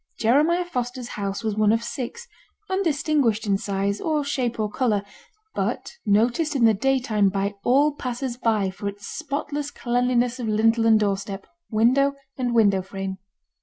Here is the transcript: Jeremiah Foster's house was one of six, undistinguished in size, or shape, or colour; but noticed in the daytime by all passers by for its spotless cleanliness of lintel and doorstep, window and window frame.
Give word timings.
Jeremiah 0.17 0.65
Foster's 0.65 1.09
house 1.09 1.43
was 1.43 1.55
one 1.55 1.71
of 1.71 1.83
six, 1.83 2.27
undistinguished 2.71 3.45
in 3.45 3.59
size, 3.59 4.01
or 4.01 4.23
shape, 4.23 4.59
or 4.59 4.67
colour; 4.67 5.03
but 5.53 5.93
noticed 6.07 6.55
in 6.55 6.65
the 6.65 6.73
daytime 6.73 7.29
by 7.29 7.53
all 7.63 7.93
passers 7.93 8.35
by 8.35 8.71
for 8.71 8.87
its 8.87 9.05
spotless 9.05 9.69
cleanliness 9.69 10.39
of 10.39 10.47
lintel 10.47 10.87
and 10.87 10.99
doorstep, 10.99 11.45
window 11.69 12.15
and 12.35 12.55
window 12.55 12.81
frame. 12.81 13.19